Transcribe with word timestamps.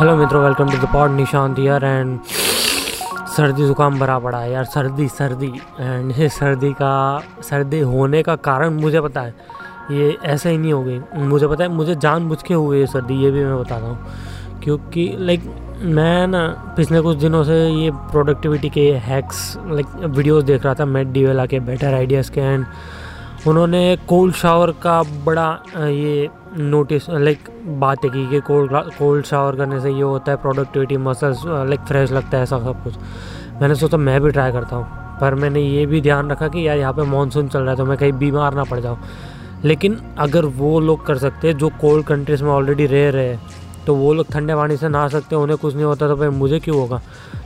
Hello 0.00 0.14
मित्रों 0.16 0.42
welcome 0.42 0.70
to 0.70 0.76
the 0.78 0.88
pod 0.92 1.10
Nishant 1.10 1.58
यार 1.58 1.84
and 1.84 2.20
सर्दी 3.28 3.64
ज़ुकाम 3.66 3.98
भरा 4.00 4.18
पड़ा 4.18 4.38
है 4.38 4.52
यार। 4.52 4.64
सर्दी 4.64 5.08
सर्दी। 5.08 5.50
एंड 5.80 6.12
ये 6.18 6.28
सर्दी 6.28 6.70
का, 6.72 6.92
सर्दी 7.42 7.80
होने 7.80 8.22
का 8.22 8.36
कारण 8.36 8.80
मुझे 8.80 9.00
पता 9.00 9.20
है। 9.20 9.34
ये 9.90 10.16
ऐसे 10.24 10.50
ही 10.50 10.58
नहीं 10.58 10.72
हो 10.72 10.82
गई 10.82 10.98
मुझे 11.18 11.46
पता 11.46 11.64
है, 11.64 11.70
मुझे 11.70 11.94
जानबूझ 11.96 12.42
के 12.42 12.54
हुए 12.54 12.78
ये 12.80 12.86
सर्दी, 12.86 13.22
ये 13.24 13.30
भी 13.30 13.44
मैं 13.44 13.58
बताता 13.60 13.86
हूँ। 13.86 14.60
क्योंकि 14.62 15.08
लाइक 15.18 15.44
मैं 15.82 16.26
ना 16.26 16.46
पिछले 16.76 17.00
कुछ 17.00 17.18
दिनों 17.18 17.44
से 17.44 17.62
ये 17.68 17.90
प्रोडक्टिविटी 17.90 18.70
के 18.70 18.90
हैक्स 19.04 19.56
लाइक 19.66 19.86
वीडियोस 20.06 20.44
देख 20.44 20.64
रहा 20.64 20.74
था 20.74 20.84
मेट 20.86 21.12
डीवेला 21.12 21.46
के 21.46 21.60
बेटर 21.60 21.94
आइडियाज़ 21.94 22.32
के। 22.32 22.40
एंड 22.40 22.66
उन्होंने 23.46 23.96
कोल्ड 24.08 24.34
शावर 24.34 24.70
का 24.82 25.02
बड़ा 25.26 25.50
ये 25.78 26.28
नोटिस 26.52 27.08
लाइक 27.10 27.48
बात 27.80 28.04
है 28.04 28.10
की 28.10 28.26
कि 28.28 28.40
कोल्ड 28.42 28.72
कोल्ड 28.94 29.24
शावर 29.24 29.56
करने 29.56 29.80
से 29.80 29.90
ये 29.90 30.02
होता 30.02 30.32
है 30.32 30.36
प्रोडक्टिविटी 30.38 30.96
मसल्स 30.98 31.42
लाइक 31.46 31.80
फ्रेश 31.80 32.12
लगता 32.12 32.36
है, 32.36 32.42
ऐसा 32.42 32.58
सब 32.58 32.82
कुछ। 32.84 32.94
मैंने 33.60 33.74
सोचा 33.74 33.96
मैं 33.96 34.20
भी 34.20 34.30
ट्राई 34.30 34.52
करता 34.52 34.76
हूँ, 34.76 34.84
पर 35.20 35.34
मैंने 35.34 35.60
ये 35.60 35.84
भी 35.86 36.00
ध्यान 36.00 36.30
रखा 36.30 36.48
कि 36.48 36.66
यार 36.66 36.78
यहाँ 36.78 36.92
पे 36.92 37.02
मानसून 37.02 37.48
चल 37.48 37.60
रहा 37.60 37.70
है 37.70 37.76
तो 37.76 37.84
मैं 37.84 37.96
कहीं 37.98 38.12
बीमार 38.14 38.54
ना 38.54 38.64
पड़ 38.64 38.80
जाऊँ। 38.80 38.98
लेकिन 39.64 39.96
अगर 40.18 40.44
वो 40.44 40.78
लोग 40.80 41.06
कर 41.06 41.18
सकते 41.18 41.48
हैं, 41.48 41.56
जो 41.58 41.68
कोल्ड 41.80 42.06
कंट्रीज़ 42.06 42.44
में 42.44 42.50
ऑलरेडी 42.50 42.86
रह 42.86 43.10
रहे 43.10 43.28
हैं 43.28 43.40
तो 43.86 43.94
वो 43.94 44.12
लोग 44.14 44.26
ठंडे 44.32 44.54
पानी 44.54 44.76
से 44.76 44.88
नहा 44.88 45.08
सकते 45.08 45.36
उन्हें 45.36 45.58
कुछ 45.58 45.74
नहीं 45.74 45.84
होता 45.84 46.08
तो 46.08 46.16
भाई 46.16 46.28
मुझे 46.28 46.58
क्यों 46.60 46.76
होगा? 46.76 47.00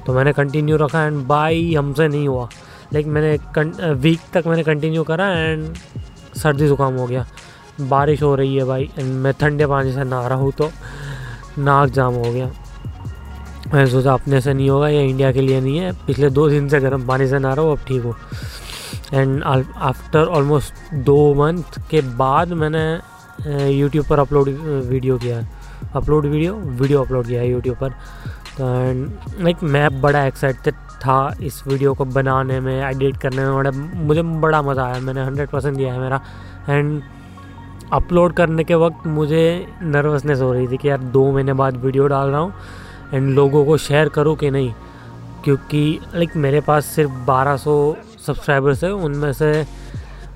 तो 0.06 0.12
मैंने 0.14 0.32
कंटिन्यू 0.32 0.76
रखा 0.76 1.04
एंड 1.04 1.24
बाई 1.26 1.74
हमसे 1.74 2.08
नहीं 2.08 2.28
हुआ। 2.28 2.48
लाइक 2.92 3.06
मैंने 3.06 3.92
वीक 3.92 4.20
तक 4.32 4.46
मैंने 4.46 4.62
कंटिन्यू 4.64 5.02
करा 5.04 5.28
एंड 5.30 5.74
सर्दी 6.36 6.66
ज़ुकाम 6.66 6.94
हो 6.94 7.06
गया। 7.06 7.26
बारिश 7.80 8.22
हो 8.22 8.34
रही 8.34 8.56
है 8.56 8.64
भाई। 8.64 8.90
मैं 8.98 9.32
ठंडे 9.40 9.66
पानी 9.66 9.92
से 9.92 10.04
नहा 10.04 10.26
रहा 10.26 10.38
हूँ 10.38 10.52
तो 10.52 10.70
नाक 11.58 11.90
जाम 11.90 12.14
हो 12.14 12.32
गया। 12.32 12.50
मैं 13.74 13.86
सोचा 13.86 14.12
अपने 14.12 14.40
से 14.40 14.52
नहीं 14.54 14.68
होगा, 14.70 14.88
ये 14.88 15.04
इंडिया 15.04 15.32
के 15.32 15.40
लिए 15.40 15.60
नहीं 15.60 15.78
है। 15.78 15.92
पिछले 16.06 16.30
दो 16.30 16.48
दिन 16.48 16.68
से 16.68 16.80
गर्म 16.80 17.06
पानी 17.06 17.26
से 17.28 17.38
नहा 17.38 17.54
रहा 17.54 17.64
हूँ, 17.64 17.72
अब 17.72 17.84
ठीक 17.86 18.02
हो। 18.02 18.14
एंड 19.12 19.42
आफ्टर 19.42 20.26
ऑलमोस्ट 20.26 20.94
दो 21.04 21.34
मंथ 21.34 21.78
के 21.90 22.00
बाद 22.16 22.52
मैंने 22.54 23.70
यूट्यूब 23.70 24.06
पर 24.06 24.18
अपलोड 24.18 24.48
वीडियो 24.88 25.18
किया 25.18 25.38
है। 25.38 25.48
अपलोड 25.94 26.26
वीडियो 26.26 26.54
वीडियो 26.54 27.02
अपलोड 27.04 27.26
किया 27.26 27.40
है 27.40 27.50
यूट्यूब 27.50 27.76
पर। 27.76 27.90
तो 28.56 28.68
एंड 28.80 29.10
लाइक 29.40 29.62
मैं 29.64 30.00
बड़ा 30.00 30.24
एक्साइटेड 30.26 30.74
था 31.00 31.34
इस 31.42 31.62
वीडियो 31.66 31.94
को 31.94 32.04
बनाने 32.04 32.58
में 32.60 32.74
एडिट 32.82 33.16
करने 33.16 33.44
में। 33.44 33.54
बड़ा, 33.54 33.70
मुझे 33.70 34.22
बड़ा 34.22 34.62
मज़ा 34.62 34.84
आया। 34.84 35.00
मैंने 35.00 35.24
हंड्रेड 35.24 35.48
परसेंट 35.48 35.76
दिया 35.76 35.92
है 35.92 36.00
मेरा। 36.00 36.20
एंड 36.68 37.02
अपलोड 37.92 38.32
करने 38.32 38.64
के 38.64 38.74
वक्त 38.74 39.06
मुझे 39.06 39.66
नर्वसनेस 39.82 40.40
हो 40.40 40.52
रही 40.52 40.68
थी 40.68 40.76
कि 40.76 40.88
यार 40.88 40.98
दो 40.98 41.30
महीने 41.32 41.52
बाद 41.52 41.76
वीडियो 41.76 42.06
डाल 42.06 42.28
रहा 42.28 42.40
हूँ 42.40 42.52
एंड 43.14 43.34
लोगों 43.34 43.64
को 43.66 43.76
शेयर 43.76 44.08
करूँ 44.08 44.36
कि 44.36 44.50
नहीं? 44.50 44.72
क्योंकि 45.44 46.00
लाइक 46.14 46.36
मेरे 46.36 46.60
पास 46.60 46.86
सिर्फ़ 46.86 47.10
1200 47.30 47.94
सब्सक्राइबर्स 48.26 48.84
है, 48.84 48.92
उनमें 48.92 49.32
से 49.32 49.66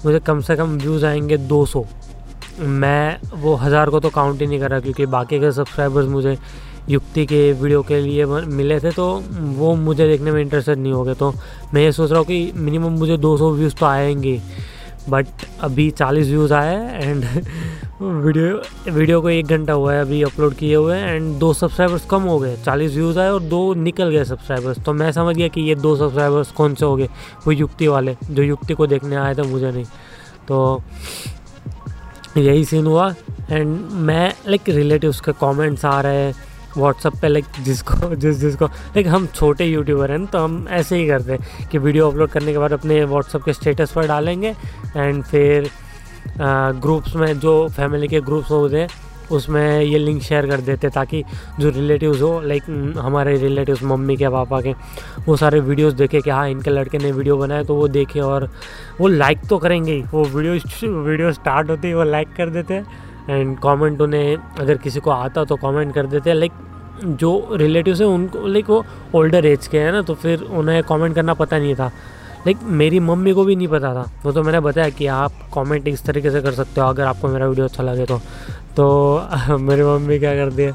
मुझे 0.04 0.18
कम 0.20 0.40
से 0.40 0.56
कम 0.56 0.76
व्यूज़ 0.78 1.06
आएँगे 1.06 1.38
200 1.48 1.84
मैं 2.60 3.18
वो 3.40 3.54
हज़ार 3.54 3.90
को 3.90 4.00
तो 4.00 4.10
काउंट 4.10 4.40
ही 4.40 4.46
नहीं 4.46 4.60
कर 4.60 4.70
रहा 4.70 4.80
क्योंकि 4.80 5.06
बाकी 5.06 5.40
के 5.40 5.52
सब्सक्राइबर्स 5.52 6.06
मुझे 6.06 6.36
युक्ति 6.88 7.24
के 7.26 7.52
वीडियो 7.52 7.82
के 7.82 8.00
लिए 8.00 8.24
मिले 8.24 8.78
थे 8.80 8.90
तो 8.90 9.06
वो 9.56 9.74
मुझे 9.76 10.06
देखने 10.08 10.30
में 10.30 10.40
इंटरेस्टेड 10.42 10.78
नहीं 10.78 10.92
हो 10.92 11.02
गए 11.04 11.14
तो 11.14 11.32
मैं 11.74 11.82
ये 11.82 11.92
सोच 11.92 12.10
रहा 12.10 12.18
हूँ 12.18 12.26
कि 12.26 12.52
मिनिमम 12.56 12.98
मुझे 12.98 13.16
200 13.18 13.52
व्यूज़ 13.52 13.76
तो 13.76 13.86
आएँगे 13.86 14.40
बट 15.08 15.26
अभी 15.62 15.90
चालीस 15.90 16.26
व्यूज़ 16.28 16.52
आए 16.54 17.02
एंड 17.02 17.24
वीडियो 18.00 18.92
वीडियो 18.92 19.20
को 19.20 19.28
एक 19.30 19.46
घंटा 19.46 19.72
हुआ 19.72 19.92
है 19.92 20.00
अभी 20.00 20.22
अपलोड 20.22 20.54
किए 20.54 20.74
हुए 20.74 20.96
एंड 20.96 21.32
दो 21.38 21.52
सब्सक्राइबर्स 21.52 22.04
कम 22.10 22.22
हो 22.22 22.38
गए, 22.38 22.56
चालीस 22.64 22.92
व्यूज़ 22.94 23.18
आए 23.18 23.30
और 23.30 23.42
दो 23.44 23.74
निकल 23.76 24.10
गए 24.10 24.24
सब्सक्राइबर्स। 24.24 24.78
तो 24.84 24.92
मैं 24.92 25.10
समझ 25.12 25.36
गया 25.36 25.48
कि 25.48 25.60
ये 25.60 25.74
दो 25.76 25.96
सब्सक्राइबर्स 25.96 26.50
कौन 26.52 26.74
से 26.74 26.84
हो 26.84 26.96
गए, 26.96 27.08
वो 27.46 27.52
युक्ति 27.52 27.88
वाले, 27.88 28.16
जो 28.24 28.42
युक्ति 28.42 28.74
को 28.74 28.86
देखने 28.86 29.16
आए 29.16 29.34
थे, 29.34 29.42
मुझे 29.42 29.70
नहीं। 29.70 29.84
तो 30.48 30.82
यही 32.36 32.64
सीन 32.64 32.86
हुआ 32.86 33.14
एंड 33.50 33.78
मैं 33.90 34.32
लाइक 34.46 34.68
रिलेटिव्स 34.68 35.20
के 35.20 35.32
कमेंट्स 35.40 35.84
आ 35.84 36.00
रहे 36.00 36.16
हैं 36.16 36.34
व्हाट्सअप 36.78 37.16
पे 37.22 37.28
लाइक 37.28 37.44
जिसको, 37.64 38.14
जिस, 38.14 38.36
जिसको 38.36 38.66
लाइक 38.66 39.06
हम 39.06 39.26
छोटे 39.26 39.64
यूट्यूबर 39.64 40.10
हैं 40.10 40.24
तो 40.26 40.38
हम 40.38 40.66
ऐसे 40.70 40.96
ही 40.96 41.06
करते 41.08 41.32
हैं 41.32 41.68
कि 41.70 41.78
वीडियो 41.78 42.10
अपलोड 42.10 42.30
करने 42.30 42.52
के 42.52 42.58
बाद 42.58 42.72
अपने 42.72 43.02
व्हाट्सअप 43.04 43.44
के 43.44 43.52
स्टेटस 43.52 43.92
पर 43.92 44.06
डालेंगे 44.08 44.54
एंड 44.96 45.22
फिर 45.24 45.70
ग्रुप्स 46.38 47.14
में 47.16 47.38
जो 47.40 47.68
फैमिली 47.76 48.08
के 48.08 48.20
ग्रुप्स 48.20 48.50
होते 48.50 48.80
हैं, 48.80 48.88
उसमें 49.30 49.80
ये 49.80 49.98
लिंक 49.98 50.22
शेयर 50.22 50.46
कर 50.46 50.60
देते 50.60 50.88
ताकि 50.90 51.22
जो 51.60 51.70
रिलेटिव्स 51.70 52.20
हो 52.22 52.40
लाइक 52.40 52.62
हमारे 52.98 53.36
रिलेटिव्स 53.38 53.82
मम्मी 53.82 54.16
के, 54.16 54.28
पापा 54.28 54.60
के, 54.60 54.72
वो 55.26 55.36
सारे 55.36 55.60
वीडियोस 55.60 55.92
देखे 55.94 56.20
कि 56.20 56.30
हाँ 56.30 56.48
इनके 56.50 56.70
लड़के 56.70 56.98
ने 56.98 57.12
वीडियो 57.12 57.36
बनाया 57.36 57.62
तो 57.62 57.74
वो 57.74 57.88
देखे 57.88 58.20
और 58.20 58.48
वो 59.00 59.08
लाइक 59.08 59.46
तो 59.48 59.58
करेंगे 59.58 59.92
ही। 59.92 60.02
वो 60.12 60.24
वीडियो 60.26 60.92
वीडियो 61.02 61.32
स्टार्ट 61.32 61.70
होती 61.70 61.88
है 61.88 61.94
वो 61.94 62.04
लाइक 62.04 62.28
कर 62.36 62.50
देते 62.50 62.74
हैं। 62.74 62.86
एंड 63.30 63.58
कमेंट 63.58 64.00
उन्हें, 64.00 64.36
अगर 64.60 64.76
किसी 64.76 65.00
को 65.00 65.10
आता 65.10 65.44
तो 65.44 65.56
कमेंट 65.56 65.94
कर 65.94 66.06
देते 66.06 66.30
हैं। 66.30 66.36
लाइक 66.36 66.52
जो 67.04 67.48
रिलेटिव्स 67.52 68.00
हैं, 68.00 68.08
उनको 68.08 68.46
लाइक 68.46 68.70
वो 68.70 68.84
ओल्डर 69.14 69.46
एज 69.46 69.66
के 69.66 69.80
हैं 69.80 69.92
ना 69.92 70.02
तो 70.02 70.14
फिर 70.14 70.42
उन्हें 70.42 70.82
कमेंट 70.82 71.14
करना 71.14 71.34
पता 71.34 71.58
नहीं 71.58 71.74
था। 71.74 71.86
लाइक 72.46 72.58
मेरी 72.62 73.00
मम्मी 73.00 73.32
को 73.32 73.44
भी 73.44 73.56
नहीं 73.56 73.68
पता 73.68 73.92
था। 73.94 74.04
वो 74.24 74.32
तो 74.32 74.42
मैंने 74.42 74.60
बताया 74.60 74.88
कि 74.90 75.06
आप 75.06 75.32
कमेंट 75.54 75.88
इस 75.88 76.04
तरीके 76.04 76.30
से 76.30 76.40
कर 76.42 76.52
सकते 76.52 76.80
हो, 76.80 76.86
अगर 76.86 77.04
आपको 77.04 77.28
मेरा 77.28 77.46
वीडियो 77.46 77.66
अच्छा 77.66 77.82
लगे 77.82 78.06
तो। 78.06 78.18
तो 78.76 79.56
मेरी 79.58 79.82
मम्मी 79.82 80.18
क्या 80.18 80.34
करती 80.34 80.62
है 80.62 80.74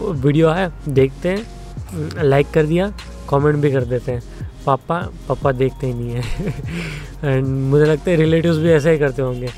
वीडियो 0.00 0.50
है, 0.50 0.70
देखते 0.88 1.28
हैं 1.28 2.24
लाइक 2.24 2.50
कर 2.50 2.66
दिया 2.66 2.92
कमेंट 3.30 3.56
भी 3.56 3.72
कर 3.72 3.84
देते 3.84 4.12
हैं। 4.12 4.22
पापा 4.66 4.98
पापा 5.28 5.52
देखते 5.52 5.86
ही 5.86 5.94
नहीं 5.94 6.10
है। 6.10 6.22
एंड 7.24 7.46
मुझे 7.46 7.84
लगता 7.84 8.10
है 8.10 8.16
रिलेटिव्स 8.16 8.56
भी 8.56 8.70
ऐसा 8.70 8.90
ही 8.90 8.98
करते 8.98 9.22
होंगे। 9.22 9.48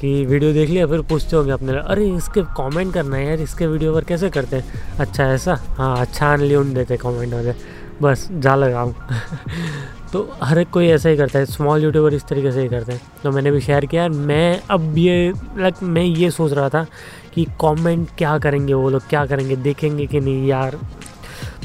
कि 0.00 0.24
वीडियो 0.26 0.52
देख 0.52 0.68
लिया, 0.70 0.86
फिर 0.86 1.00
पूछते 1.02 1.36
होंगे 1.36 1.52
अपने 1.52 1.72
अरे, 1.72 2.08
इसके 2.08 2.42
कमेंट 2.56 2.92
करना 2.94 3.16
है 3.16 3.26
यार, 3.26 3.40
इसके 3.40 3.66
वीडियो 3.66 3.94
पर 3.94 4.04
कैसे 4.04 4.30
करते 4.30 4.56
हैं? 4.56 4.96
अच्छा 4.98 5.26
ऐसा? 5.32 5.54
हाँ 5.78 5.96
अच्छा 6.00 6.34
लियोन 6.36 6.72
देते 6.74 6.96
कमेंट 6.96 7.34
वाले, 7.34 7.54
बस, 8.02 8.28
जा 8.32 8.54
लगाऊँ 8.56 8.94
तो 10.12 10.28
हर 10.42 10.58
एक 10.58 10.70
कोई 10.70 10.86
ऐसा 10.88 11.08
ही 11.08 11.16
करता 11.16 11.38
है 11.38 11.46
स्मॉल 11.46 11.82
यूट्यूबर 11.82 12.14
इस 12.14 12.24
तरीके 12.28 12.52
से 12.52 12.62
ही 12.62 12.68
करते 12.68 12.92
हैं। 12.92 13.00
तो 13.22 13.30
मैंने 13.30 13.50
भी 13.50 13.60
शेयर 13.60 13.86
किया, 13.86 14.08
मैं 14.08 14.60
अब 14.70 14.96
ये 14.98 15.32
लाइक 15.58 15.82
मैं 15.82 16.02
ये 16.02 16.30
सोच 16.30 16.52
रहा 16.52 16.68
था 16.68 16.86
कि 17.34 17.44
कमेंट 17.60 18.08
क्या 18.18 18.36
करेंगे 18.38 18.74
वो 18.74 18.90
लोग, 18.90 19.08
क्या 19.08 19.24
करेंगे, 19.26 19.56
देखेंगे 19.56 20.06
कि 20.06 20.20
नहीं 20.20 20.46
यार। 20.48 20.78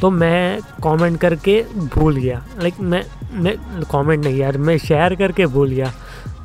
तो 0.01 0.09
मैं 0.09 0.59
कमेंट 0.83 1.19
करके 1.19 1.61
भूल 1.95 2.15
गया 2.15 2.45
लाइक 2.61 2.79
मैं 2.81 3.03
मैं 3.33 3.55
कमेंट 3.91 4.23
नहीं 4.23 4.37
यार, 4.37 4.57
मैं 4.57 4.77
शेयर 4.77 5.15
करके 5.15 5.45
भूल 5.47 5.69
गया। 5.69 5.93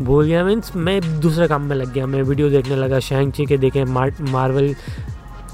भूल 0.00 0.26
गया। 0.26 0.44
मीन्स 0.44 0.74
मैं 0.76 1.00
दूसरे 1.20 1.48
काम 1.48 1.62
में 1.62 1.76
लग 1.76 1.92
गया। 1.92 2.06
मैं 2.06 2.22
वीडियो 2.22 2.50
देखने 2.50 2.76
लगा 2.76 2.98
शैंग 3.00 3.32
ची 3.32 3.46
के 3.46 3.56
देखे 3.58 3.84
मार्वल 3.84 4.74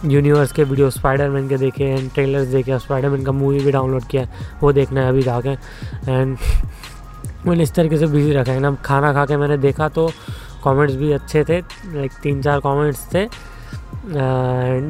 यूनिवर्स 0.05 0.53
के 0.53 0.65
वीडियो 0.65 0.91
स्पाइडरमैन 0.91 1.49
के 1.49 1.57
देखे 1.57 1.85
एंड 1.85 2.11
ट्रेलर्स 2.15 2.49
देखे 2.49 2.79
स्पाइडरमैन 2.79 3.25
का 3.25 3.33
मूवी 3.33 3.61
भी 3.61 3.73
डाउनलोड 3.73 4.05
किया। 4.05 4.27
वो 4.63 4.73
देखना 4.73 5.01
है 5.01 5.09
अभी 5.09 5.23
जाके। 5.23 5.51
एंड 6.11 6.37
मैंने 7.47 7.63
इस 7.63 7.73
तरीके 7.75 7.97
से 7.99 8.07
बिज़ी 8.07 8.33
रखा 8.33 8.53
है 8.53 8.61
ना। 8.61 8.75
खाना 8.85 9.13
खा 9.13 9.25
के 9.27 9.37
मैंने 9.37 9.57
देखा 9.59 9.89
तो 9.89 10.09
कमेंट्स 10.65 10.95
भी 10.97 11.13
अच्छे 11.13 11.45
थे 11.45 11.61
लाइक 11.95 12.13
तीन 12.23 12.43
चार 12.43 12.61
कमेंट्स 12.61 13.07
थे 13.15 13.29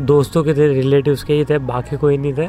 दोस्तों 0.06 0.42
के 0.44 0.54
थे 0.54 0.66
रिलेटिव्स 0.68 1.22
के 1.22 1.34
ही 1.34 1.44
थे, 1.44 1.58
बाकी 1.58 1.97
कोई 1.97 2.16
नहीं 2.16 2.34
थे। 2.34 2.48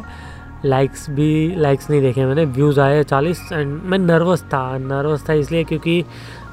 लाइक्स 0.66 1.10
भी 1.10 1.56
लाइक्स 1.56 1.90
नहीं 1.90 2.02
देखे 2.02 2.26
मैंने 2.26 2.46
व्यूज़ 2.46 2.80
आए 2.80 3.04
चालीस 3.04 3.42
एंड 3.54 3.82
मैं 3.84 3.98
नर्वस 4.00 4.42
था 4.54 4.78
नर्वस 4.78 5.28
था 5.30 5.34
इसलिए 5.34 5.64
क्योंकि 5.64 6.04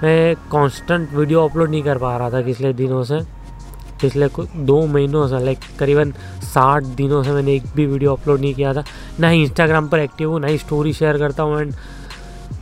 मैं 0.02 0.34
कांस्टेंट 0.52 1.12
वीडियो 1.14 1.46
अपलोड 1.48 1.70
नहीं 1.70 1.82
कर 1.82 1.98
पा 1.98 2.16
रहा 2.16 2.30
था 2.30 2.42
पिछले 2.44 2.72
दिनों 2.72 3.02
से, 3.04 3.20
पिछले 4.00 4.28
दो 4.56 4.80
महीनों 4.86 5.26
से 5.28 5.44
लाइक 5.44 5.58
करीबन 5.78 6.12
साठ 6.44 6.84
दिनों 6.96 7.22
से 7.22 7.32
मैंने 7.32 7.54
एक 7.54 7.66
भी 7.76 7.86
वीडियो 7.86 8.12
अपलोड 8.12 8.40
नहीं 8.40 8.54
किया 8.54 8.74
था। 8.74 8.84
ना 9.20 9.28
ही 9.28 9.42
इंस्टाग्राम 9.42 9.88
पर 9.88 9.98
एक्टिव 9.98 10.30
हूँ, 10.30 10.40
ना 10.40 10.46
ही 10.46 10.58
स्टोरी 10.58 10.92
शेयर 10.92 11.18
करता 11.18 11.42
हूँ 11.42 11.60
एंड 11.60 11.72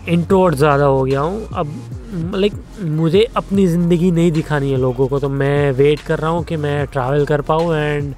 इंट्रोवर्ट 0.09 0.55
ज़्यादा 0.55 0.85
हो 0.85 1.03
गया 1.05 1.21
हूँ। 1.21 1.47
अब 1.55 2.35
लाइक 2.35 2.53
मुझे 2.83 3.27
अपनी 3.37 3.67
ज़िंदगी 3.67 4.11
नहीं 4.11 4.33
दिखानी 4.33 4.71
है 4.71 4.77
लोगों 4.79 5.09
को 5.09 5.19
तो 5.19 5.29
मैं 5.29 5.73
वेट 5.73 6.01
कर 6.07 6.19
रहा 6.19 6.31
हूँ 6.31 6.45
कि 6.45 6.57
मैं 6.57 6.87
ट्रैवल 6.87 7.25
कर 7.27 7.41
पाऊँ 7.41 7.75
एंड 7.75 8.15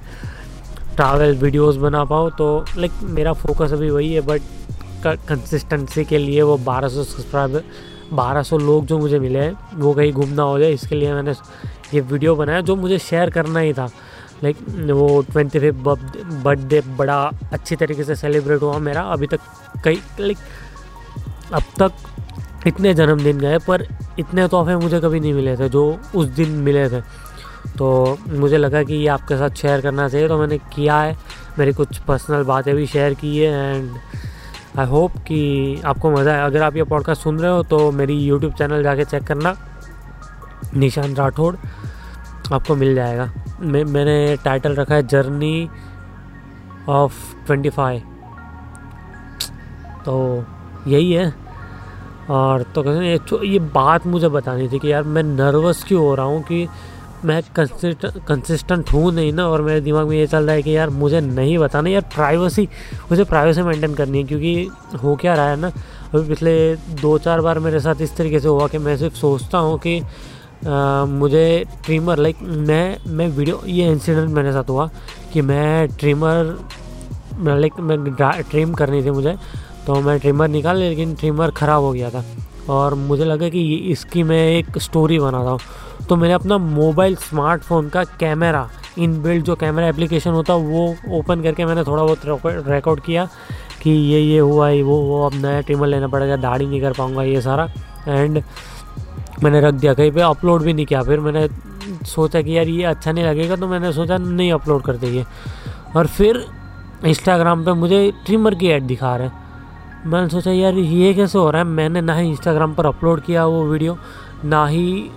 ट्रैवल 0.95 1.35
वीडियोस 1.37 1.75
बना 1.77 2.03
पाऊँ 2.05 2.31
तो 2.37 2.65
लाइक 2.77 2.91
मेरा 3.11 3.33
फोकस 3.35 3.73
अभी 3.73 3.89
वही 3.89 4.13
है 4.13 4.21
बट 4.21 4.41
कंसिस्टेंसी 5.05 6.03
के 6.05 6.17
लिए 6.17 6.41
वो 6.41 6.57
1200 6.59 7.03
सब्सक्राइबर 7.05 7.63
1200 8.13 8.59
लोग 8.59 8.85
जो 8.85 8.97
मुझे 8.99 9.19
मिले 9.19 9.39
हैं, 9.39 9.57
वो 9.75 9.93
कहीं 9.93 10.11
घूमना 10.13 10.43
हो 10.43 10.59
जाए, 10.59 10.71
इसके 10.71 10.95
लिए 10.95 11.13
मैंने 11.13 11.33
ये 11.93 12.01
वीडियो 12.01 12.35
बनाया 12.35 12.61
जो 12.61 12.75
मुझे 12.75 12.97
शेयर 12.99 13.29
करना 13.29 13.59
ही 13.59 13.73
था। 13.73 13.89
लाइक 14.43 14.57
वो 14.91 15.21
ट्वेंटी 15.31 15.59
फिफ्थ 15.59 15.77
बर्थडे 16.43 16.81
बड़ा 16.97 17.19
अच्छी 17.53 17.75
तरीके 17.75 18.03
से 18.03 18.15
सेलिब्रेट 18.15 18.61
हुआ 18.61 18.77
मेरा, 18.79 19.01
अभी 19.03 19.27
तक 19.27 19.39
कई 19.83 20.01
लाइक 20.19 20.37
अब 21.53 21.63
तक 21.79 22.67
इतने 22.67 22.93
जन्मदिन 22.93 23.39
गए, 23.39 23.57
पर 23.59 23.87
इतने 24.19 24.47
तोहफे 24.47 24.75
मुझे 24.75 24.99
कभी 24.99 25.19
नहीं 25.19 25.33
मिले 25.33 25.55
थे, 25.57 25.69
जो 25.69 25.99
उस 26.15 26.27
दिन 26.35 26.49
मिले 26.65 26.89
थे। 26.89 27.01
तो 27.77 28.17
मुझे 28.29 28.57
लगा 28.57 28.81
कि 28.83 28.93
ये 28.93 29.07
आपके 29.07 29.37
साथ 29.37 29.55
शेयर 29.57 29.81
करना 29.81 30.07
चाहिए 30.09 30.27
तो 30.27 30.37
मैंने 30.39 30.57
किया 30.73 30.99
है। 30.99 31.15
मेरी 31.59 31.73
कुछ 31.73 31.97
पर्सनल 31.99 32.43
बातें 32.43 32.73
भी 32.75 32.85
शेयर 32.87 33.13
की 33.13 33.37
है 33.37 33.75
एंड 33.75 33.91
आई 34.79 34.85
होप 34.85 35.17
कि 35.27 35.81
आपको 35.85 36.11
मज़ा 36.11 36.33
आए। 36.33 36.41
अगर 36.41 36.63
आप 36.63 36.75
ये 36.75 36.83
पॉडकास्ट 36.85 37.21
सुन 37.21 37.39
रहे 37.39 37.51
हो 37.51 37.63
तो 37.63 37.91
मेरी 37.91 38.17
यूट्यूब 38.17 38.53
चैनल 38.53 38.83
जाके 38.83 39.05
चेक 39.05 39.23
करना। 39.23 39.55
निशान 40.75 41.15
राठौड़, 41.15 41.55
आपको 42.53 42.75
मिल 42.75 42.95
जाएगा। 42.95 43.29
मैं, 43.61 43.83
मैंने 43.83 44.35
टाइटल 44.43 44.75
रखा 44.75 44.95
है 44.95 45.07
जर्नी 45.07 45.69
ऑफ़ 46.89 47.13
ट्वेंटी 47.45 47.69
फाइव 47.69 48.01
तो 50.05 50.45
यही 50.87 51.11
है। 51.13 51.33
और 52.29 52.63
तो 52.75 52.83
कहते 52.83 53.47
ये 53.47 53.59
बात 53.73 54.05
मुझे 54.07 54.29
बतानी 54.29 54.67
थी 54.69 54.79
कि 54.79 54.91
यार 54.91 55.03
मैं 55.05 55.23
नर्वस 55.23 55.83
क्यों 55.83 56.01
हो 56.01 56.13
रहा 56.15 56.25
हूँ 56.25 56.41
कि 56.43 56.67
मैं 57.25 57.41
कंसिस्टेंट 57.55 58.89
हूँ 58.93 59.11
नहीं 59.13 59.31
ना 59.33 59.47
और 59.49 59.61
मेरे 59.61 59.81
दिमाग 59.81 60.07
में 60.07 60.17
ये 60.17 60.27
चल 60.27 60.43
रहा 60.43 60.55
है 60.55 60.61
कि 60.61 60.75
यार 60.75 60.89
मुझे 60.91 61.21
नहीं 61.21 61.57
बताना 61.57 61.89
यार 61.89 62.01
प्राइवेसी 62.15 62.67
मुझे 63.11 63.23
प्राइवेसी 63.23 63.61
मेंटेन 63.61 63.93
करनी 63.95 64.17
है 64.17 64.23
क्योंकि 64.23 64.97
हो 65.03 65.15
क्या 65.15 65.33
रहा 65.35 65.49
है 65.49 65.55
ना? 65.55 65.71
अभी 66.13 66.27
पिछले 66.27 66.75
दो 67.01 67.17
चार 67.17 67.41
बार 67.41 67.59
मेरे 67.59 67.79
साथ 67.79 68.01
इस 68.01 68.15
तरीके 68.17 68.39
से 68.39 68.47
हुआ 68.47 68.67
कि 68.67 68.77
मैं 68.77 68.97
सिर्फ़ 68.97 69.15
सोचता 69.15 69.57
हूँ 69.57 69.77
कि 69.79 69.99
आ, 70.67 71.05
मुझे 71.05 71.65
ट्रिमर 71.85 72.17
लाइक 72.17 72.37
मैं 72.41 72.97
मैं 73.07 73.27
वीडियो 73.27 73.61
ये 73.67 73.91
इंसिडेंट 73.91 74.29
मेरे 74.35 74.51
साथ 74.53 74.69
हुआ 74.69 74.89
कि 75.33 75.41
मैं 75.41 75.87
ट्रिमर 75.99 76.57
लाइक 77.39 77.79
मैं 77.79 77.97
ट्रिम 78.51 78.73
करनी 78.73 79.03
थी 79.05 79.11
मुझे 79.11 79.35
तो 79.87 79.95
मैं 80.01 80.19
ट्रिमर 80.19 80.47
निकाल 80.47 80.77
लेकिन 80.77 81.13
ट्रिमर 81.15 81.51
ख़राब 81.57 81.81
हो 81.83 81.91
गया 81.91 82.09
था। 82.09 82.23
और 82.69 82.93
मुझे 82.95 83.25
लगा 83.25 83.49
कि 83.49 83.61
इसकी 83.91 84.23
मैं 84.23 84.47
एक 84.49 84.77
स्टोरी 84.81 85.19
बनाता 85.19 85.49
हूँ। 85.49 85.59
तो 86.09 86.15
मैंने 86.15 86.33
अपना 86.33 86.57
मोबाइल 86.57 87.15
स्मार्टफ़ोन 87.15 87.89
का 87.89 88.03
कैमरा 88.19 88.69
इन 88.97 89.41
जो 89.41 89.55
कैमरा 89.55 89.87
एप्लीकेशन 89.87 90.31
होता 90.31 90.53
वो 90.55 90.95
ओपन 91.11 91.41
करके 91.43 91.65
मैंने 91.65 91.83
थोड़ा 91.83 92.03
बहुत 92.03 92.21
रिकॉर्ड 92.67 92.99
किया 92.99 93.27
कि 93.81 93.91
ये 93.91 94.19
ये 94.19 94.39
हुआ 94.39 94.67
ही 94.67 94.81
वो 94.81 94.97
वो 94.97 95.25
अब 95.25 95.33
नया 95.35 95.61
ट्रिमर 95.61 95.87
लेना 95.87 96.07
पड़ेगा, 96.07 96.35
दाढ़ी 96.37 96.65
नहीं 96.65 96.81
कर 96.81 96.93
पाऊँगा, 96.93 97.23
ये 97.23 97.41
सारा। 97.41 97.67
एंड 98.07 98.41
मैंने 99.43 99.61
रख 99.61 99.73
दिया, 99.73 99.93
कहीं 99.93 100.11
पे 100.11 100.21
अपलोड 100.21 100.61
भी 100.63 100.73
नहीं 100.73 100.85
किया। 100.85 101.01
फिर 101.03 101.19
मैंने 101.19 101.47
सोचा 102.05 102.41
कि 102.41 102.57
यार 102.57 102.67
ये 102.67 102.83
अच्छा 102.85 103.11
नहीं 103.11 103.25
लगेगा 103.25 103.55
तो 103.55 103.67
मैंने 103.67 103.91
सोचा 103.93 104.17
नहीं 104.17 104.51
अपलोड 104.53 104.81
कर 104.83 104.97
देंगे 104.97 105.25
और 105.95 106.07
फिर 106.07 106.45
इंस्टाग्राम 107.05 107.65
पे 107.65 107.73
मुझे 107.73 108.11
ट्रिमर 108.25 108.55
की 108.55 108.69
ऐड 108.69 108.83
दिखा 108.83 109.15
रहे 109.15 109.29
मैंने 110.05 110.29
सोचा, 110.29 110.51
यार 110.51 110.73
ये 110.73 111.13
कैसे 111.13 111.37
हो 111.37 111.49
रहा 111.49 111.61
है? 111.61 111.67
मैंने 111.67 112.01
ना 112.01 112.15
ही 112.15 112.29
इंस्टाग्राम 112.29 112.73
पर 112.73 112.85
अपलोड 112.85 113.21
किया 113.21 113.45
वो 113.45 113.63
वीडियो 113.63 113.97
ना 114.45 114.65
ही 114.67 115.11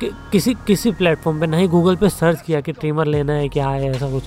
कि, 0.00 0.10
किसी 0.32 0.54
किसी 0.66 0.90
प्लेटफॉर्म 0.92 1.40
पे 1.40 1.46
नहीं 1.46 1.68
गूगल 1.68 1.96
पे 1.96 2.08
सर्च 2.08 2.40
किया 2.40 2.60
कि 2.60 2.72
ट्रिमर 2.72 3.06
लेना 3.06 3.32
है 3.32 3.48
क्या 3.48 3.68
है 3.68 3.90
ऐसा 3.90 4.10
कुछ। 4.10 4.24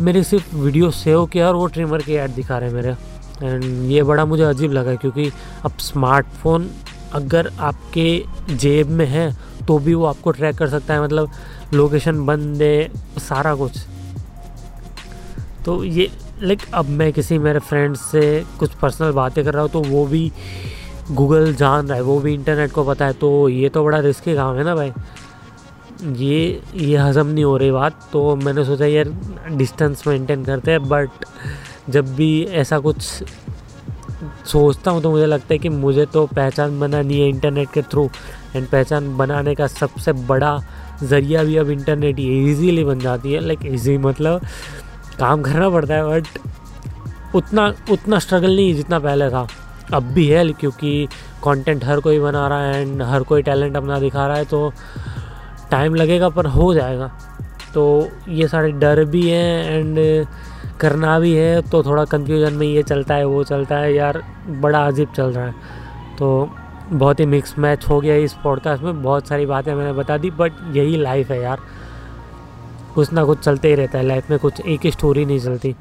मेरे 0.00 0.22
सिर्फ़ 0.22 0.54
वीडियो 0.56 0.90
सेव 0.90 1.26
किया 1.26 1.48
और 1.48 1.54
वो 1.54 1.66
ट्रिमर 1.66 2.02
की 2.02 2.14
ऐड 2.14 2.30
दिखा 2.30 2.58
रहे 2.58 2.68
हैं 2.68 2.76
मेरे। 2.76 2.90
एंड 3.42 3.90
ये 3.90 4.02
बड़ा 4.02 4.24
मुझे 4.24 4.42
अजीब 4.42 4.72
लगा 4.72 4.94
क्योंकि 4.94 5.30
अब 5.64 5.76
स्मार्टफ़ोन 5.80 6.70
अगर 7.12 7.50
आपके 7.60 8.56
जेब 8.56 8.88
में 8.88 9.06
है 9.06 9.30
तो 9.66 9.78
भी 9.78 9.94
वो 9.94 10.04
आपको 10.04 10.30
ट्रैक 10.30 10.56
कर 10.56 10.68
सकता 10.68 10.94
है 10.94 11.02
मतलब 11.02 11.30
लोकेशन 11.74 12.24
बंद 12.26 12.62
सारा 13.18 13.54
कुछ। 13.54 13.78
तो 15.64 15.82
ये 15.84 16.10
लाइक 16.42 16.62
अब 16.74 16.88
मैं 16.88 17.12
किसी 17.12 17.38
मेरे 17.38 17.58
फ्रेंड्स 17.58 18.00
से 18.00 18.44
कुछ 18.58 18.74
पर्सनल 18.74 19.12
बातें 19.12 19.44
कर 19.44 19.52
रहा 19.54 19.62
हूँ 19.62 19.70
तो 19.70 19.82
वो 19.82 20.04
भी 20.06 20.30
गूगल 21.10 21.52
जान 21.54 21.86
रहा 21.88 21.96
है, 21.96 22.02
वो 22.02 22.18
भी 22.20 22.32
इंटरनेट 22.34 22.72
को 22.72 22.84
पता 22.84 23.06
है 23.06 23.12
तो 23.14 23.48
ये 23.48 23.68
तो 23.68 23.84
बड़ा 23.84 23.98
रिस्की 24.00 24.34
काम 24.34 24.56
है 24.56 24.64
ना 24.64 24.74
भाई। 24.74 24.92
ये 26.16 26.62
ये 26.76 26.96
हज़म 26.96 27.26
नहीं 27.26 27.44
हो 27.44 27.56
रही 27.56 27.70
बात 27.70 28.08
तो 28.12 28.34
मैंने 28.36 28.64
सोचा 28.64 28.86
यार 28.86 29.12
डिस्टेंस 29.56 30.06
मेंटेन 30.06 30.44
करते 30.44 30.70
हैं 30.70 30.88
बट 30.88 31.24
जब 31.90 32.14
भी 32.16 32.30
ऐसा 32.54 32.78
कुछ 32.78 33.02
सोचता 34.46 34.90
हूँ 34.90 35.02
तो 35.02 35.10
मुझे 35.10 35.26
लगता 35.26 35.54
है 35.54 35.58
कि 35.58 35.68
मुझे 35.68 36.06
तो 36.06 36.24
पहचान 36.26 36.78
बनानी 36.80 37.20
है 37.20 37.28
इंटरनेट 37.28 37.70
के 37.72 37.82
थ्रू 37.82 38.08
एंड 38.56 38.66
पहचान 38.68 39.16
बनाने 39.16 39.54
का 39.54 39.66
सबसे 39.66 40.12
बड़ा 40.28 40.58
ज़रिया 41.02 41.42
भी 41.44 41.56
अब 41.56 41.70
इंटरनेट 41.70 42.18
ही 42.18 42.28
ईजीली 42.50 42.84
बन 42.84 43.00
जाती 43.00 43.32
है। 43.32 43.40
लाइक 43.40 43.66
ईजी 43.66 43.96
मतलब 43.98 44.40
काम 45.18 45.42
करना 45.42 45.68
पड़ता 45.70 45.94
है 45.94 46.04
बट 46.10 47.34
उतना 47.34 47.66
उतना 47.92 48.18
स्ट्रगल 48.18 48.56
नहीं 48.56 48.74
जितना 48.74 48.98
पहले 48.98 49.28
था। 49.30 49.46
अब 49.94 50.02
भी 50.12 50.26
है 50.28 50.46
क्योंकि 50.50 51.06
कंटेंट 51.44 51.84
हर 51.84 52.00
कोई 52.00 52.18
बना 52.18 52.46
रहा 52.48 52.66
है 52.66 52.80
एंड 52.82 53.02
हर 53.02 53.22
कोई 53.22 53.42
टैलेंट 53.42 53.76
अपना 53.76 53.98
दिखा 54.00 54.26
रहा 54.26 54.36
है 54.36 54.44
तो 54.44 54.72
टाइम 55.70 55.94
लगेगा 55.94 56.28
पर 56.28 56.46
हो 56.46 56.72
जाएगा। 56.74 57.10
तो 57.74 58.08
ये 58.28 58.48
सारे 58.48 58.70
डर 58.72 59.04
भी 59.04 59.28
हैं 59.30 59.70
एंड 59.70 60.26
करना 60.80 61.18
भी 61.18 61.34
है 61.34 61.60
तो 61.62 61.82
थोड़ा 61.82 62.04
कन्फ्यूज़न 62.04 62.52
में 62.52 62.66
ये 62.66 62.82
चलता 62.82 63.14
है, 63.14 63.24
वो 63.24 63.42
चलता 63.44 63.76
है, 63.76 63.94
यार 63.94 64.22
बड़ा 64.48 64.86
अजीब 64.86 65.12
चल 65.16 65.32
रहा 65.32 65.46
है। 65.46 65.54
तो 66.18 66.48
बहुत 66.88 67.20
ही 67.20 67.26
मिक्स 67.26 67.58
मैच 67.58 67.88
हो 67.88 68.00
गया 68.00 68.14
इस 68.14 68.32
पॉडकास्ट 68.44 68.82
में, 68.82 69.02
बहुत 69.02 69.28
सारी 69.28 69.46
बातें 69.46 69.74
मैंने 69.74 69.92
बता 69.92 70.16
दी 70.18 70.30
बट 70.30 70.52
यही 70.74 70.96
लाइफ 70.96 71.30
है 71.30 71.40
यार। 71.42 71.60
कुछ 72.94 73.12
ना 73.12 73.24
कुछ 73.24 73.38
चलते 73.38 73.68
ही 73.68 73.74
रहता 73.74 73.98
है 73.98 74.06
लाइफ 74.06 74.30
में 74.30 74.38
कुछ 74.38 74.60
एक 74.60 74.84
ही 74.84 74.90
स्टोरी 74.90 75.24
नहीं 75.24 75.38
चलती। 75.40 75.74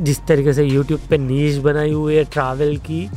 जिस 0.00 0.24
तरीके 0.26 0.52
से 0.52 0.64
यूट्यूब 0.64 1.00
पे 1.10 1.18
नीच 1.18 1.56
बनाई 1.56 1.92
हुई 1.92 2.14
है 2.14 2.24
ट्रैवल 2.24 2.76
की 2.76 3.08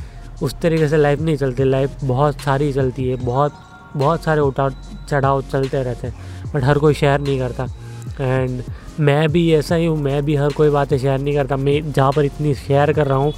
उस 0.41 0.53
तरीके 0.61 0.87
से 0.87 0.97
लाइफ 0.97 1.19
नहीं 1.19 1.37
चलती 1.37 1.63
लाइफ 1.63 2.03
बहुत 2.03 2.41
सारी 2.41 2.71
चलती 2.73 3.07
है, 3.09 3.15
बहुत 3.15 3.53
बहुत 3.95 4.23
सारे 4.23 4.41
उठाव 4.41 4.73
चढ़ाव 5.09 5.41
चलते 5.43 5.81
रहते 5.83 6.07
हैं 6.07 6.51
बट 6.53 6.63
हर 6.63 6.77
कोई 6.77 6.93
शेयर 6.93 7.19
नहीं 7.19 7.39
करता। 7.39 7.67
एंड 8.21 8.61
मैं 8.99 9.29
भी 9.31 9.51
ऐसा 9.53 9.75
ही 9.75 9.85
हूँ, 9.85 9.97
मैं 9.97 10.23
भी 10.25 10.35
हर 10.35 10.53
कोई 10.53 10.69
बातें 10.69 10.97
शेयर 10.97 11.19
नहीं 11.19 11.35
करता। 11.35 11.57
मैं 11.57 11.91
जहाँ 11.91 12.11
पर 12.11 12.25
इतनी 12.25 12.53
शेयर 12.55 12.93
कर 12.93 13.07
रहा 13.07 13.17
हूँ, 13.17 13.33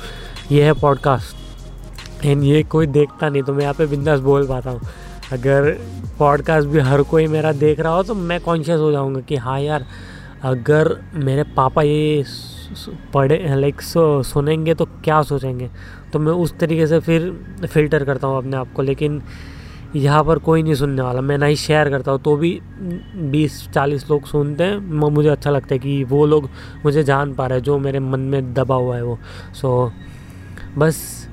ये 0.52 0.64
है 0.64 0.74
पॉडकास्ट 0.74 2.26
एंड 2.26 2.44
ये 2.44 2.64
कोई 2.66 2.88
देखता 2.88 3.30
नहीं 3.30 3.44
तो 3.44 3.54
मैं 3.54 3.62
यहाँ 3.62 3.74
पे 3.74 3.86
बिंदास 3.88 4.20
बोल 4.20 4.48
पाता 4.48 4.70
हूँ। 4.70 4.82
अगर 5.34 5.72
पॉडकास्ट 6.20 6.68
भी 6.68 6.80
हर 6.80 7.02
कोई 7.04 7.28
मेरा 7.28 7.52
देख 7.54 7.80
रहा 7.80 7.94
हो 7.94 8.04
तो 8.04 8.14
मैं 8.16 8.40
कॉन्शियस 8.42 8.80
हो 8.80 8.92
जाऊँगा 8.92 9.22
कि 9.22 9.36
हाँ 9.36 9.60
यार, 9.62 9.86
अगर 10.44 10.96
मेरे 11.16 11.44
पापा 11.56 11.82
ये 11.82 12.24
पढ़े 13.14 13.56
लाइक 13.56 13.82
सुनेंगे 13.82 14.74
तो 14.74 14.86
क्या 15.04 15.22
सोचेंगे? 15.24 15.70
तो 16.14 16.20
मैं 16.20 16.32
उस 16.34 16.58
तरीके 16.60 16.88
से 16.88 17.00
फिर 17.00 17.32
फ़िल्टर 17.66 18.04
करता 18.06 18.28
हूँ 18.28 18.38
अपने 18.38 18.58
आप 18.58 18.74
को, 18.74 18.82
लेकिन 18.82 19.22
यहाँ 19.96 20.24
पर 20.24 20.40
कोई 20.40 20.64
नहीं 20.64 20.74
सुनने 20.76 21.02
वाला। 21.02 21.22
मैं 21.22 21.38
ना 21.38 21.46
ही 21.46 21.56
शेयर 21.56 21.90
करता 21.90 22.12
हूँ 22.12 22.22
तो 22.22 22.36
भी 22.38 22.60
बीस, 23.32 23.68
चालीस 23.74 24.10
लोग 24.10 24.26
सुनते 24.28 24.64
हैं 24.64 24.78
मुझे 25.10 25.30
अच्छा 25.30 25.50
लगता 25.50 25.76
है 25.76 25.80
कि 25.80 26.04
वो 26.04 26.26
लोग 26.26 26.50
मुझे 26.86 27.04
जान 27.04 27.34
पा 27.34 27.48
रहे 27.48 27.58
हैं, 27.58 27.64
जो 27.64 27.78
मेरे 27.80 28.00
मन 28.00 28.20
में 28.20 28.54
दबा 28.54 28.76
हुआ 28.76 28.96
है 28.96 29.04
वो। 29.04 29.18
सो 29.62 29.92
बस, 30.78 31.28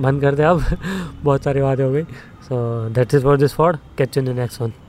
बंद 0.00 0.20
कर 0.20 0.34
दे 0.34 0.42
अब 0.42 0.64
बहुत 1.24 1.44
सारी 1.44 1.60
बातें 1.60 1.84
हो 1.84 1.92
गई। 1.92 2.04
So 2.44 2.88
that 2.94 3.14
is 3.14 3.22
for 3.22 3.36
this 3.38 3.54
pod. 3.56 3.78
Catch 3.98 4.18
in 4.18 4.24
the 4.24 4.40
next 4.40 4.60
one. 4.60 4.83